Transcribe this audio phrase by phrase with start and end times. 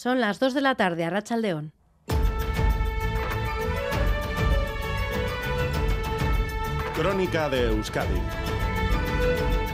[0.00, 1.72] Son las 2 de la tarde a Rachaldeón.
[6.94, 8.22] Crónica de Euskadi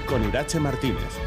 [0.06, 1.23] con Irache Martínez.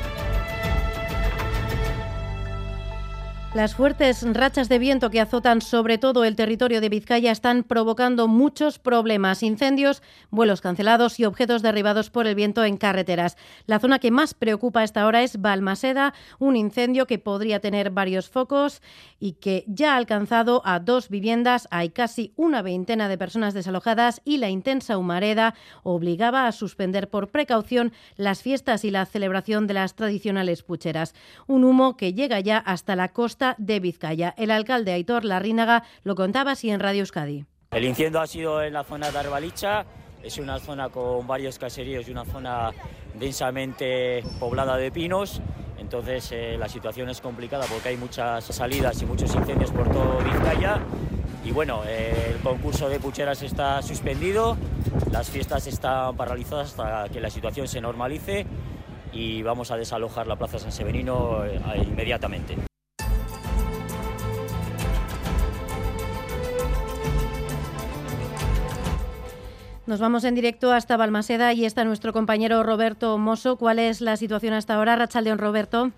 [3.58, 8.28] Las fuertes rachas de viento que azotan sobre todo el territorio de Vizcaya están provocando
[8.28, 13.36] muchos problemas, incendios, vuelos cancelados y objetos derribados por el viento en carreteras.
[13.66, 17.90] La zona que más preocupa a esta hora es Balmaseda, un incendio que podría tener
[17.90, 18.84] varios focos
[19.20, 21.68] y que ya ha alcanzado a dos viviendas.
[21.72, 27.30] Hay casi una veintena de personas desalojadas y la intensa humareda obligaba a suspender por
[27.30, 31.16] precaución las fiestas y la celebración de las tradicionales pucheras.
[31.48, 34.34] Un humo que llega ya hasta la costa de Vizcaya.
[34.38, 37.46] El alcalde Aitor Larrínaga lo contaba así en Radio Euskadi.
[37.72, 39.86] El incendio ha sido en la zona de Arbalicha,
[40.24, 42.72] es una zona con varios caseríos y una zona
[43.16, 45.42] densamente poblada de pinos.
[45.78, 50.18] Entonces eh, la situación es complicada porque hay muchas salidas y muchos incendios por todo
[50.20, 50.80] Vizcaya.
[51.46, 54.58] Y bueno, eh, el concurso de pucheras está suspendido,
[55.12, 58.46] las fiestas están paralizadas hasta que la situación se normalice
[59.14, 62.58] y vamos a desalojar la Plaza San Severino eh, inmediatamente.
[69.88, 73.56] Nos vamos en directo hasta Balmaseda y está nuestro compañero Roberto Mosso.
[73.56, 74.98] ¿Cuál es la situación hasta ahora?
[74.98, 75.92] Rachaldeón, Roberto.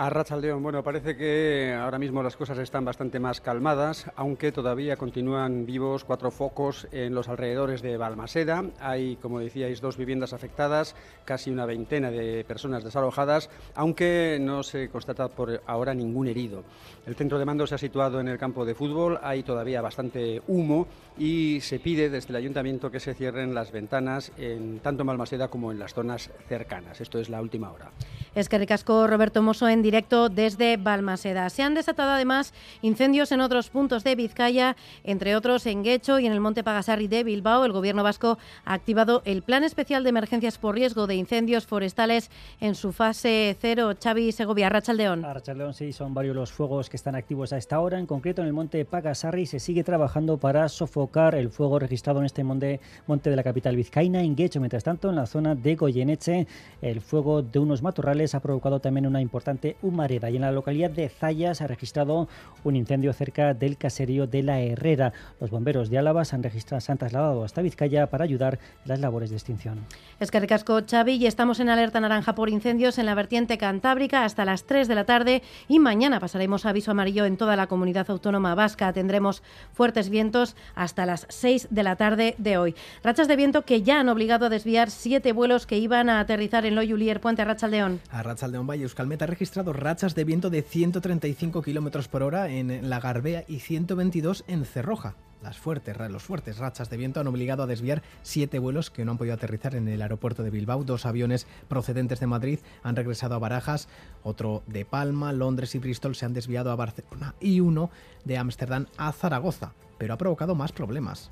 [0.00, 4.96] A Rachaldeón, bueno, parece que ahora mismo las cosas están bastante más calmadas, aunque todavía
[4.96, 8.62] continúan vivos cuatro focos en los alrededores de Balmaseda.
[8.78, 14.88] Hay, como decíais, dos viviendas afectadas, casi una veintena de personas desalojadas, aunque no se
[14.88, 16.62] constata por ahora ningún herido.
[17.04, 20.42] El centro de mando se ha situado en el campo de fútbol, hay todavía bastante
[20.46, 20.86] humo
[21.18, 25.48] y se pide desde el ayuntamiento que se cierren las ventanas en tanto en Balmaseda
[25.48, 27.00] como en las zonas cercanas.
[27.00, 27.90] Esto es la última hora.
[28.36, 31.48] Es que ricasco Roberto Mosso en directo desde Balmaseda.
[31.48, 36.26] Se han desatado además incendios en otros puntos de Vizcaya, entre otros en Guecho y
[36.26, 37.64] en el Monte Pagasarri de Bilbao.
[37.64, 42.30] El gobierno vasco ha activado el Plan Especial de Emergencias por Riesgo de Incendios Forestales
[42.60, 43.94] en su fase cero.
[43.98, 45.22] Xavi Segovia, Rachaldeón.
[45.22, 47.98] Rachaldeón, sí, son varios los fuegos que están activos a esta hora.
[47.98, 52.26] En concreto, en el Monte Pagasarri se sigue trabajando para sofocar el fuego registrado en
[52.26, 54.20] este monte, monte de la capital vizcaína.
[54.20, 56.46] En Guecho, mientras tanto, en la zona de Goyeneche,
[56.82, 60.90] el fuego de unos matorrales ha provocado también una importante humareda y en la localidad
[60.90, 62.28] de Zayas se ha registrado
[62.64, 65.12] un incendio cerca del caserío de la Herrera.
[65.40, 68.88] Los bomberos de Álava se han, registrado, se han trasladado hasta Vizcaya para ayudar en
[68.88, 69.86] las labores de extinción.
[70.20, 74.24] Es que ricasco, Xavi, y estamos en alerta naranja por incendios en la vertiente cantábrica
[74.24, 78.10] hasta las 3 de la tarde y mañana pasaremos aviso amarillo en toda la comunidad
[78.10, 78.92] autónoma vasca.
[78.92, 82.74] Tendremos fuertes vientos hasta las 6 de la tarde de hoy.
[83.02, 86.66] Rachas de viento que ya han obligado a desviar siete vuelos que iban a aterrizar
[86.66, 88.00] en Loyulier, Puente Rachaldeón.
[88.10, 92.88] A Rachaldeón Valle Euskalmet ha registrado rachas de viento de 135 km por hora en
[92.88, 95.14] La Garbea y 122 en Cerroja.
[95.42, 99.12] Las fuertes, los fuertes rachas de viento han obligado a desviar siete vuelos que no
[99.12, 100.82] han podido aterrizar en el aeropuerto de Bilbao.
[100.84, 103.88] Dos aviones procedentes de Madrid han regresado a Barajas,
[104.22, 107.90] otro de Palma, Londres y Bristol se han desviado a Barcelona y uno
[108.24, 111.30] de Ámsterdam a Zaragoza, pero ha provocado más problemas.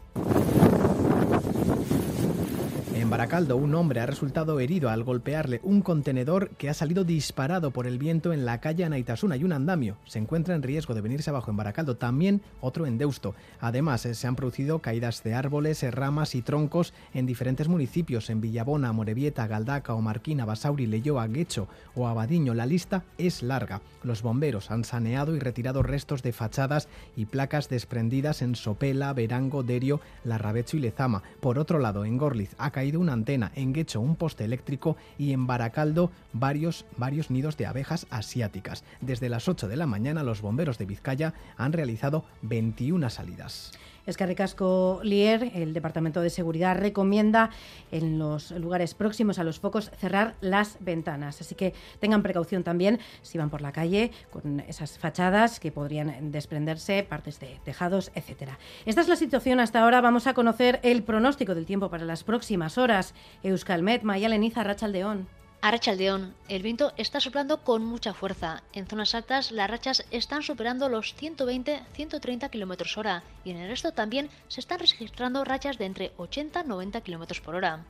[3.06, 7.70] En Baracaldo, un hombre ha resultado herido al golpearle un contenedor que ha salido disparado
[7.70, 9.96] por el viento en la calle Anaitasuna y un andamio.
[10.06, 13.36] Se encuentra en riesgo de venirse abajo en Baracaldo, también otro en Deusto.
[13.60, 18.28] Además, eh, se han producido caídas de árboles, eh, ramas y troncos en diferentes municipios,
[18.28, 22.54] en Villabona, Morevieta, Galdaca, Omarquina, Basauri, Leyoa, Guecho o Abadiño.
[22.54, 23.82] La lista es larga.
[24.02, 29.62] Los bomberos han saneado y retirado restos de fachadas y placas desprendidas en Sopela, Verango,
[29.62, 31.22] Derio, Larrabecho y Lezama.
[31.38, 35.32] Por otro lado, en Gorliz ha caído una antena, en Guecho un poste eléctrico y
[35.32, 38.84] en Baracaldo varios, varios nidos de abejas asiáticas.
[39.00, 43.72] Desde las 8 de la mañana los bomberos de Vizcaya han realizado 21 salidas.
[44.06, 47.50] Es que Ricasco Lier, el Departamento de Seguridad, recomienda
[47.90, 51.40] en los lugares próximos a los focos cerrar las ventanas.
[51.40, 56.30] Así que tengan precaución también si van por la calle con esas fachadas que podrían
[56.30, 58.58] desprenderse, partes de tejados, etcétera.
[58.84, 60.00] Esta es la situación hasta ahora.
[60.00, 63.14] Vamos a conocer el pronóstico del tiempo para las próximas horas.
[63.42, 65.35] Euskalmet, Mayaleniza, Rachaldeón.
[65.62, 68.62] Arrachaldeón, el viento está soplando con mucha fuerza.
[68.72, 73.92] En zonas altas las rachas están superando los 120-130 km hora y en el resto
[73.92, 77.84] también se están registrando rachas de entre 80-90 km por hora.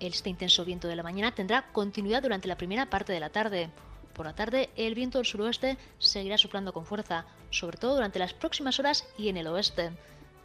[0.00, 3.70] Este intenso viento de la mañana tendrá continuidad durante la primera parte de la tarde.
[4.12, 8.34] Por la tarde, el viento del suroeste seguirá soplando con fuerza, sobre todo durante las
[8.34, 9.92] próximas horas y en el oeste.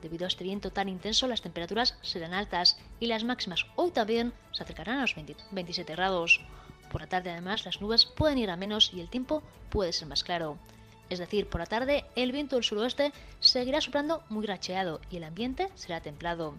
[0.01, 4.33] Debido a este viento tan intenso, las temperaturas serán altas y las máximas hoy también
[4.53, 6.39] se acercarán a los 20 27 grados.
[6.89, 10.07] Por la tarde además las nubes pueden ir a menos y el tiempo puede ser
[10.07, 10.57] más claro.
[11.09, 15.23] Es decir, por la tarde el viento del suroeste seguirá soplando muy racheado y el
[15.23, 16.53] ambiente será templado.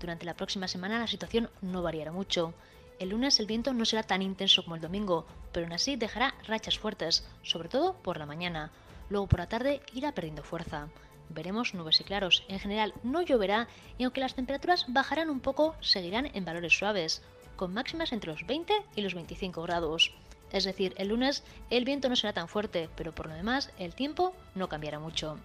[0.00, 2.54] Durante la próxima semana la situación no variará mucho.
[2.98, 6.34] El lunes el viento no será tan intenso como el domingo, pero aún así dejará
[6.46, 8.70] rachas fuertes, sobre todo por la mañana.
[9.10, 10.88] Luego por la tarde irá perdiendo fuerza.
[11.28, 12.44] Veremos nubes y claros.
[12.48, 13.68] En general no lloverá
[13.98, 17.22] y aunque las temperaturas bajarán un poco, seguirán en valores suaves,
[17.58, 20.12] con máximas entre los 20 y los 25 grados.
[20.50, 23.94] Es decir, el lunes el viento no será tan fuerte, pero por lo demás el
[23.94, 25.36] tiempo no cambiará mucho.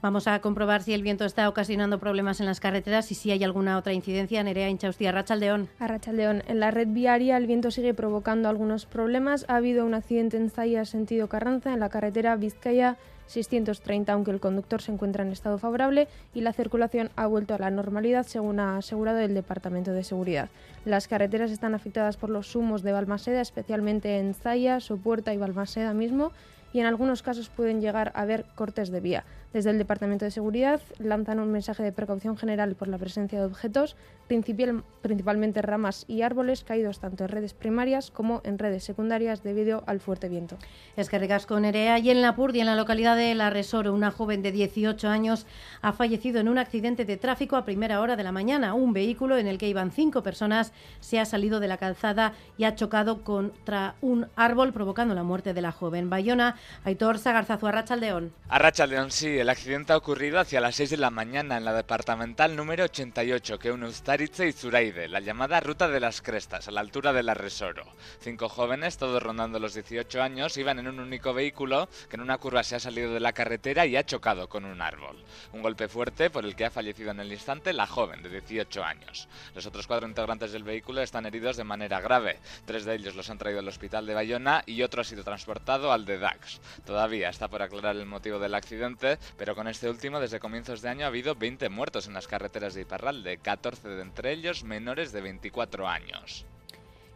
[0.00, 3.42] Vamos a comprobar si el viento está ocasionando problemas en las carreteras y si hay
[3.42, 4.44] alguna otra incidencia.
[4.44, 5.68] Nerea Inchaustía, Rachaldeón.
[5.80, 6.44] A Rachaldeón.
[6.46, 9.44] En la red viaria el viento sigue provocando algunos problemas.
[9.48, 12.96] Ha habido un accidente en Zaya sentido Carranza en la carretera Vizcaya
[13.26, 17.58] 630, aunque el conductor se encuentra en estado favorable y la circulación ha vuelto a
[17.58, 20.48] la normalidad, según ha asegurado el Departamento de Seguridad.
[20.84, 25.92] Las carreteras están afectadas por los humos de Balmaseda, especialmente en Zaya, Sopuerta y Balmaseda
[25.92, 26.30] mismo,
[26.72, 29.24] y en algunos casos pueden llegar a haber cortes de vía.
[29.52, 33.46] Desde el Departamento de Seguridad lanzan un mensaje de precaución general por la presencia de
[33.46, 33.96] objetos,
[34.28, 40.00] principalmente ramas y árboles caídos tanto en redes primarias como en redes secundarias debido al
[40.00, 40.58] fuerte viento.
[40.96, 44.10] Es que con Nerea y en La Purdi, en la localidad de La Resoro, una
[44.10, 45.46] joven de 18 años
[45.80, 48.74] ha fallecido en un accidente de tráfico a primera hora de la mañana.
[48.74, 52.64] Un vehículo en el que iban cinco personas se ha salido de la calzada y
[52.64, 56.10] ha chocado contra un árbol provocando la muerte de la joven.
[56.10, 58.32] Bayona, Aitor Sagarzazu, Arrachaldeón.
[58.48, 62.56] Arrachaldeón, sí, el accidente ha ocurrido hacia las 6 de la mañana en la departamental
[62.56, 66.80] número 88 que une Ustaritze y Zuraide, la llamada Ruta de las Crestas, a la
[66.80, 67.84] altura de la Resoro.
[68.20, 72.38] Cinco jóvenes, todos rondando los 18 años, iban en un único vehículo que en una
[72.38, 75.22] curva se ha salido de la carretera y ha chocado con un árbol.
[75.52, 78.84] Un golpe fuerte por el que ha fallecido en el instante la joven de 18
[78.84, 79.28] años.
[79.54, 82.38] Los otros cuatro integrantes del vehículo están heridos de manera grave.
[82.64, 85.92] Tres de ellos los han traído al hospital de Bayona y otro ha sido transportado
[85.92, 86.60] al de Dax.
[86.84, 90.88] Todavía está por aclarar el motivo del accidente, pero con este último, desde comienzos de
[90.88, 95.12] año ha habido 20 muertos en las carreteras de Iparralde, 14 de entre ellos menores
[95.12, 96.46] de 24 años.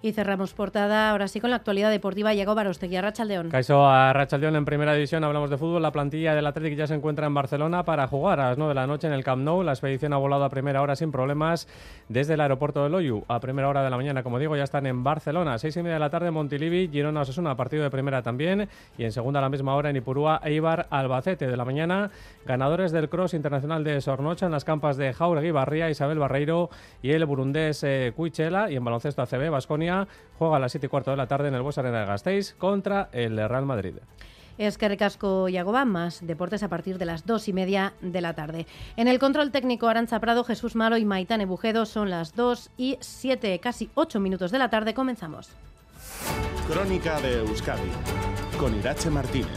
[0.05, 2.35] Y cerramos portada ahora sí con la actualidad deportiva.
[2.35, 3.51] Llegó Barostegui a Rachaldeón.
[3.51, 5.23] Caiso a Rachaldeón en primera división.
[5.23, 5.81] Hablamos de fútbol.
[5.81, 8.75] La plantilla del Atlético ya se encuentra en Barcelona para jugar a las 9 de
[8.75, 9.63] la noche en el Camp Nou.
[9.63, 11.69] La expedición ha volado a primera hora sin problemas
[12.09, 13.23] desde el aeropuerto de Loyu.
[13.29, 15.57] A primera hora de la mañana, como digo, ya están en Barcelona.
[15.59, 18.69] Seis y media de la tarde, Montilivi, Girona Osasuna, partido de primera también.
[18.99, 22.11] Y en segunda a la misma hora en Ipurúa, Eibar, Albacete de la mañana.
[22.45, 26.71] Ganadores del Cross Internacional de Sornocha en las campas de Jauregui Barría, Isabel Barreiro
[27.03, 28.69] y el burundés eh, Cuichela.
[28.69, 29.49] Y en baloncesto ACB,
[30.39, 32.55] Juega a las 7 y cuarto de la tarde en el Bues Arena de Gasteiz
[32.55, 33.95] contra el Real Madrid.
[34.59, 38.35] Es que recasco y más deportes a partir de las dos y media de la
[38.35, 38.67] tarde.
[38.97, 42.99] En el control técnico Arancha Prado, Jesús Malo y Maitane Bujedo son las 2 y
[43.01, 44.95] 7, casi 8 minutos de la tarde.
[44.95, 45.51] Comenzamos.
[46.69, 47.91] Crónica de Euskadi
[48.59, 49.49] con Irache Martínez.